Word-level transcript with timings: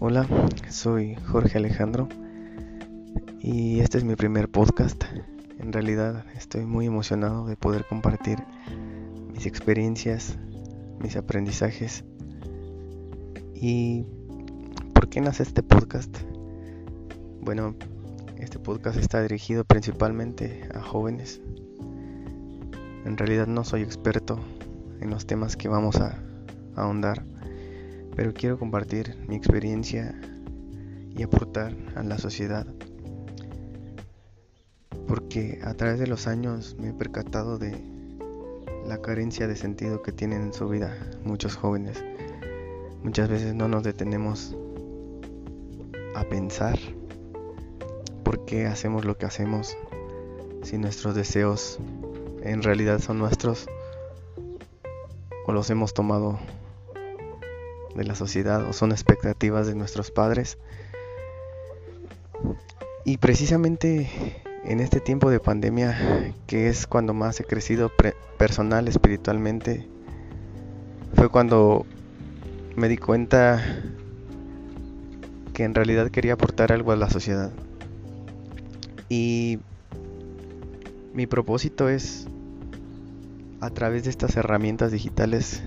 Hola, 0.00 0.28
soy 0.70 1.16
Jorge 1.26 1.58
Alejandro 1.58 2.08
y 3.40 3.80
este 3.80 3.98
es 3.98 4.04
mi 4.04 4.14
primer 4.14 4.48
podcast. 4.48 5.02
En 5.58 5.72
realidad 5.72 6.24
estoy 6.36 6.66
muy 6.66 6.86
emocionado 6.86 7.48
de 7.48 7.56
poder 7.56 7.84
compartir 7.84 8.38
mis 9.32 9.44
experiencias, 9.44 10.38
mis 11.00 11.16
aprendizajes 11.16 12.04
y 13.56 14.06
¿por 14.94 15.08
qué 15.08 15.20
nace 15.20 15.42
este 15.42 15.64
podcast? 15.64 16.16
Bueno, 17.40 17.74
este 18.36 18.60
podcast 18.60 18.98
está 18.98 19.20
dirigido 19.20 19.64
principalmente 19.64 20.68
a 20.76 20.80
jóvenes. 20.80 21.40
En 23.04 23.16
realidad 23.16 23.48
no 23.48 23.64
soy 23.64 23.82
experto 23.82 24.38
en 25.00 25.10
los 25.10 25.26
temas 25.26 25.56
que 25.56 25.68
vamos 25.68 25.96
a 25.96 26.22
ahondar 26.76 27.24
pero 28.18 28.34
quiero 28.34 28.58
compartir 28.58 29.14
mi 29.28 29.36
experiencia 29.36 30.12
y 31.16 31.22
aportar 31.22 31.76
a 31.94 32.02
la 32.02 32.18
sociedad. 32.18 32.66
Porque 35.06 35.60
a 35.62 35.74
través 35.74 36.00
de 36.00 36.08
los 36.08 36.26
años 36.26 36.74
me 36.80 36.88
he 36.88 36.92
percatado 36.92 37.58
de 37.58 37.80
la 38.84 39.00
carencia 39.00 39.46
de 39.46 39.54
sentido 39.54 40.02
que 40.02 40.10
tienen 40.10 40.42
en 40.42 40.52
su 40.52 40.68
vida 40.68 40.96
muchos 41.22 41.54
jóvenes. 41.54 42.04
Muchas 43.04 43.28
veces 43.28 43.54
no 43.54 43.68
nos 43.68 43.84
detenemos 43.84 44.56
a 46.16 46.24
pensar 46.24 46.76
por 48.24 48.44
qué 48.46 48.66
hacemos 48.66 49.04
lo 49.04 49.16
que 49.16 49.26
hacemos 49.26 49.76
si 50.64 50.76
nuestros 50.76 51.14
deseos 51.14 51.78
en 52.42 52.64
realidad 52.64 52.98
son 52.98 53.20
nuestros 53.20 53.68
o 55.46 55.52
los 55.52 55.70
hemos 55.70 55.94
tomado 55.94 56.40
de 57.98 58.04
la 58.04 58.14
sociedad 58.14 58.64
o 58.66 58.72
son 58.72 58.92
expectativas 58.92 59.66
de 59.66 59.74
nuestros 59.74 60.10
padres. 60.10 60.56
Y 63.04 63.18
precisamente 63.18 64.08
en 64.64 64.80
este 64.80 65.00
tiempo 65.00 65.30
de 65.30 65.40
pandemia, 65.40 66.34
que 66.46 66.68
es 66.68 66.86
cuando 66.86 67.12
más 67.12 67.40
he 67.40 67.44
crecido 67.44 67.90
personal, 68.38 68.88
espiritualmente, 68.88 69.86
fue 71.14 71.28
cuando 71.28 71.86
me 72.76 72.88
di 72.88 72.96
cuenta 72.96 73.62
que 75.52 75.64
en 75.64 75.74
realidad 75.74 76.10
quería 76.10 76.34
aportar 76.34 76.72
algo 76.72 76.92
a 76.92 76.96
la 76.96 77.10
sociedad. 77.10 77.50
Y 79.08 79.58
mi 81.14 81.26
propósito 81.26 81.88
es, 81.88 82.28
a 83.60 83.70
través 83.70 84.04
de 84.04 84.10
estas 84.10 84.36
herramientas 84.36 84.92
digitales, 84.92 85.62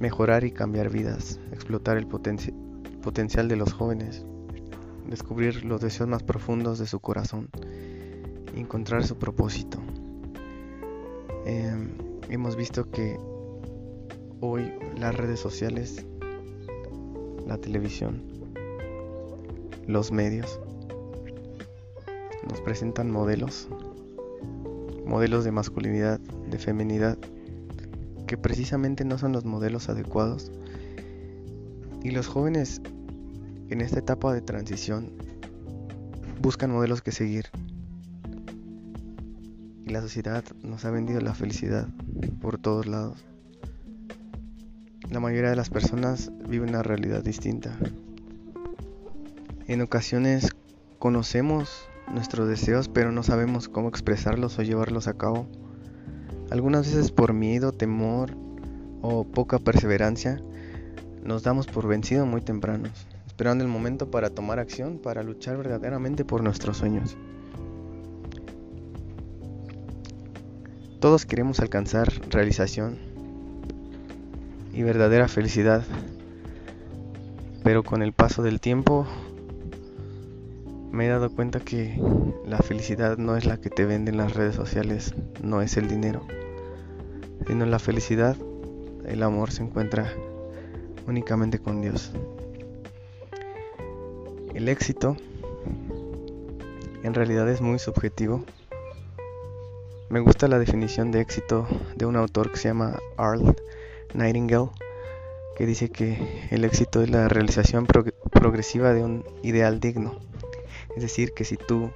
mejorar 0.00 0.42
y 0.42 0.50
cambiar 0.50 0.90
vidas, 0.90 1.38
explotar 1.52 1.96
el 1.96 2.08
potencial 2.08 3.46
de 3.46 3.56
los 3.56 3.72
jóvenes, 3.72 4.26
descubrir 5.08 5.64
los 5.64 5.80
deseos 5.80 6.08
más 6.08 6.24
profundos 6.24 6.80
de 6.80 6.86
su 6.86 6.98
corazón 6.98 7.48
encontrar 8.56 9.04
su 9.04 9.16
propósito. 9.16 9.78
Em, 11.44 11.90
hemos 12.28 12.56
visto 12.56 12.90
que 12.90 13.18
hoy 14.40 14.72
las 14.98 15.14
redes 15.14 15.40
sociales, 15.40 16.06
la 17.46 17.58
televisión, 17.58 18.22
los 19.86 20.12
medios 20.12 20.60
nos 22.48 22.60
presentan 22.60 23.10
modelos, 23.10 23.68
modelos 25.06 25.44
de 25.44 25.52
masculinidad, 25.52 26.20
de 26.20 26.58
feminidad, 26.58 27.18
que 28.30 28.38
precisamente 28.38 29.04
no 29.04 29.18
son 29.18 29.32
los 29.32 29.44
modelos 29.44 29.88
adecuados. 29.88 30.52
Y 32.04 32.12
los 32.12 32.28
jóvenes 32.28 32.80
en 33.70 33.80
esta 33.80 33.98
etapa 33.98 34.32
de 34.32 34.40
transición 34.40 35.10
buscan 36.40 36.70
modelos 36.70 37.02
que 37.02 37.10
seguir. 37.10 37.46
Y 39.84 39.90
la 39.90 40.00
sociedad 40.00 40.44
nos 40.62 40.84
ha 40.84 40.92
vendido 40.92 41.20
la 41.20 41.34
felicidad 41.34 41.88
por 42.40 42.58
todos 42.58 42.86
lados. 42.86 43.18
La 45.10 45.18
mayoría 45.18 45.50
de 45.50 45.56
las 45.56 45.70
personas 45.70 46.30
viven 46.48 46.68
una 46.68 46.84
realidad 46.84 47.24
distinta. 47.24 47.76
En 49.66 49.80
ocasiones 49.80 50.50
conocemos 51.00 51.68
nuestros 52.14 52.46
deseos 52.46 52.88
pero 52.88 53.10
no 53.10 53.24
sabemos 53.24 53.68
cómo 53.68 53.88
expresarlos 53.88 54.56
o 54.60 54.62
llevarlos 54.62 55.08
a 55.08 55.14
cabo. 55.14 55.48
Algunas 56.50 56.86
veces 56.86 57.12
por 57.12 57.32
miedo, 57.32 57.70
temor 57.70 58.32
o 59.02 59.24
poca 59.24 59.58
perseverancia, 59.58 60.42
nos 61.22 61.44
damos 61.44 61.68
por 61.68 61.86
vencido 61.86 62.26
muy 62.26 62.40
tempranos, 62.40 63.06
esperando 63.26 63.62
el 63.62 63.70
momento 63.70 64.10
para 64.10 64.30
tomar 64.30 64.58
acción, 64.58 64.98
para 64.98 65.22
luchar 65.22 65.56
verdaderamente 65.56 66.24
por 66.24 66.42
nuestros 66.42 66.78
sueños. 66.78 67.16
Todos 70.98 71.24
queremos 71.24 71.60
alcanzar 71.60 72.12
realización 72.30 72.98
y 74.72 74.82
verdadera 74.82 75.28
felicidad, 75.28 75.84
pero 77.62 77.84
con 77.84 78.02
el 78.02 78.12
paso 78.12 78.42
del 78.42 78.60
tiempo 78.60 79.06
me 80.90 81.06
he 81.06 81.08
dado 81.08 81.30
cuenta 81.30 81.60
que 81.60 82.00
la 82.44 82.58
felicidad 82.58 83.18
no 83.18 83.36
es 83.36 83.46
la 83.46 83.58
que 83.58 83.70
te 83.70 83.84
venden 83.84 84.16
las 84.16 84.34
redes 84.34 84.54
sociales, 84.54 85.14
no 85.42 85.62
es 85.62 85.76
el 85.76 85.88
dinero 85.88 86.26
sino 87.46 87.66
la 87.66 87.78
felicidad, 87.78 88.36
el 89.06 89.22
amor 89.22 89.50
se 89.50 89.62
encuentra 89.62 90.14
únicamente 91.06 91.58
con 91.58 91.80
Dios. 91.80 92.12
El 94.54 94.68
éxito 94.68 95.16
en 97.02 97.12
realidad 97.12 97.48
es 97.48 97.60
muy 97.60 97.78
subjetivo. 97.78 98.44
Me 100.10 100.20
gusta 100.20 100.48
la 100.48 100.58
definición 100.58 101.10
de 101.10 101.20
éxito 101.20 101.66
de 101.96 102.06
un 102.06 102.16
autor 102.16 102.50
que 102.50 102.58
se 102.58 102.68
llama 102.68 103.00
Arl 103.16 103.56
Nightingale, 104.14 104.70
que 105.56 105.66
dice 105.66 105.90
que 105.90 106.46
el 106.50 106.64
éxito 106.64 107.02
es 107.02 107.10
la 107.10 107.28
realización 107.28 107.86
progresiva 107.86 108.92
de 108.92 109.02
un 109.02 109.24
ideal 109.42 109.80
digno. 109.80 110.29
Es 110.96 111.02
decir, 111.02 111.32
que 111.32 111.44
si 111.44 111.56
tú 111.56 111.90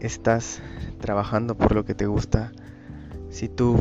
estás 0.00 0.60
trabajando 1.00 1.56
por 1.56 1.74
lo 1.74 1.84
que 1.84 1.94
te 1.94 2.06
gusta, 2.06 2.52
si 3.30 3.48
tú 3.48 3.76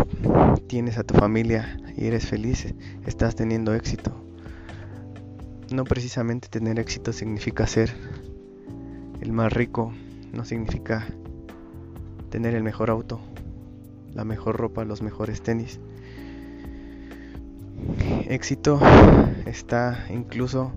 tienes 0.68 0.98
a 0.98 1.04
tu 1.04 1.14
familia 1.14 1.78
y 1.98 2.06
eres 2.06 2.26
feliz, 2.26 2.74
estás 3.06 3.36
teniendo 3.36 3.74
éxito. 3.74 4.14
No 5.72 5.84
precisamente 5.84 6.48
tener 6.48 6.80
éxito 6.80 7.12
significa 7.12 7.68
ser 7.68 7.94
el 9.22 9.32
más 9.34 9.52
rico, 9.52 9.94
no 10.32 10.46
significa 10.46 11.08
tener 12.30 12.56
el 12.56 12.64
mejor 12.64 12.90
auto, 12.90 13.20
la 14.14 14.24
mejor 14.24 14.58
ropa, 14.58 14.86
los 14.86 15.02
mejores 15.02 15.42
tenis. 15.42 15.80
Éxito 18.28 18.80
está 19.46 20.06
incluso 20.10 20.72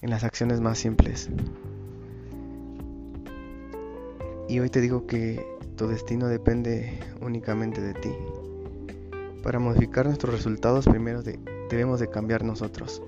en 0.00 0.10
las 0.10 0.24
acciones 0.24 0.60
más 0.60 0.78
simples. 0.78 1.28
Y 4.48 4.60
hoy 4.60 4.70
te 4.70 4.80
digo 4.80 5.06
que 5.06 5.44
tu 5.76 5.88
destino 5.88 6.28
depende 6.28 7.00
únicamente 7.20 7.80
de 7.80 7.94
ti. 7.94 8.10
Para 9.42 9.58
modificar 9.58 10.06
nuestros 10.06 10.34
resultados 10.34 10.86
primero 10.86 11.22
debemos 11.68 12.00
de 12.00 12.08
cambiar 12.08 12.44
nosotros. 12.44 13.02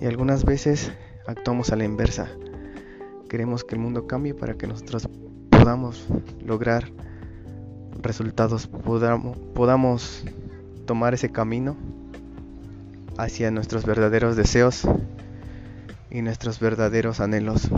Y 0.00 0.06
algunas 0.06 0.44
veces 0.44 0.92
actuamos 1.26 1.70
a 1.70 1.76
la 1.76 1.84
inversa. 1.84 2.28
Queremos 3.28 3.64
que 3.64 3.74
el 3.74 3.80
mundo 3.80 4.06
cambie 4.06 4.34
para 4.34 4.54
que 4.54 4.66
nosotros 4.66 5.08
podamos 5.50 6.06
lograr 6.44 6.90
resultados, 8.02 8.66
podamos, 8.66 9.38
podamos 9.54 10.24
tomar 10.84 11.14
ese 11.14 11.32
camino 11.32 11.76
hacia 13.16 13.50
nuestros 13.50 13.86
verdaderos 13.86 14.36
deseos 14.36 14.82
y 16.10 16.20
nuestros 16.20 16.60
verdaderos 16.60 17.20
anhelos. 17.20 17.70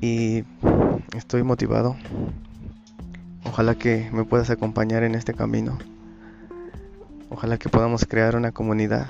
Y 0.00 0.44
estoy 1.14 1.42
motivado. 1.42 1.96
Ojalá 3.44 3.74
que 3.74 4.08
me 4.12 4.24
puedas 4.24 4.48
acompañar 4.48 5.02
en 5.02 5.14
este 5.14 5.34
camino. 5.34 5.78
Ojalá 7.28 7.58
que 7.58 7.68
podamos 7.68 8.06
crear 8.06 8.34
una 8.34 8.52
comunidad, 8.52 9.08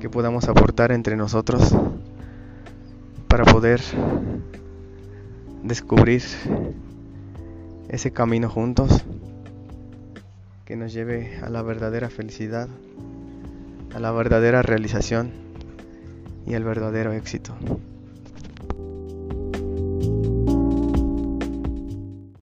que 0.00 0.08
podamos 0.08 0.48
aportar 0.48 0.90
entre 0.90 1.16
nosotros 1.16 1.74
para 3.28 3.44
poder 3.44 3.82
descubrir 5.62 6.22
ese 7.88 8.12
camino 8.12 8.48
juntos 8.48 9.04
que 10.64 10.76
nos 10.76 10.92
lleve 10.92 11.38
a 11.42 11.50
la 11.50 11.62
verdadera 11.62 12.08
felicidad, 12.08 12.68
a 13.94 14.00
la 14.00 14.10
verdadera 14.12 14.62
realización 14.62 15.30
y 16.46 16.54
al 16.54 16.64
verdadero 16.64 17.12
éxito. 17.12 17.54